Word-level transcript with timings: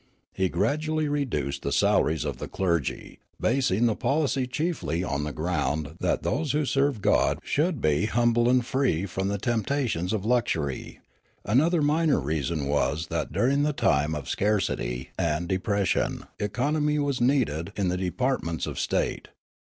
He 0.33 0.49
gradually 0.49 1.07
reduced 1.07 1.61
the 1.61 1.71
salaries 1.71 2.25
of 2.25 2.37
the 2.37 2.47
clergy, 2.47 3.19
basing 3.39 3.85
the 3.85 3.95
policy 3.95 4.47
chiefly 4.47 5.03
on 5.03 5.25
the 5.25 5.31
ground 5.31 5.95
that 5.99 6.23
those 6.23 6.53
who 6.53 6.65
served 6.65 7.03
God 7.03 7.37
should 7.43 7.79
be 7.81 8.07
humble 8.07 8.49
and 8.49 8.65
free 8.65 9.05
from 9.05 9.27
the 9.27 9.37
temptations 9.37 10.11
of 10.11 10.25
luxury; 10.25 11.01
another 11.45 11.77
and 11.81 11.85
minor 11.85 12.19
reason 12.19 12.65
was 12.65 13.09
that 13.11 13.31
during 13.31 13.63
a 13.67 13.73
time 13.73 14.15
of 14.15 14.27
scarcity 14.27 15.11
and 15.19 15.47
depression 15.47 16.25
economy 16.39 16.97
was 16.97 17.21
needed 17.21 17.51
in 17.51 17.53
the 17.53 17.53
The 17.53 17.59
Church 17.59 17.75
and 17.75 17.75
JournaHsm 17.75 17.93
83 17.93 18.05
departments 18.09 18.65
of 18.65 18.75
the 18.77 18.81
state. 18.81 19.27